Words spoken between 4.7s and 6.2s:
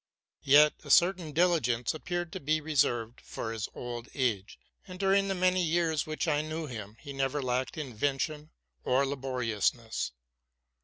and, during the many years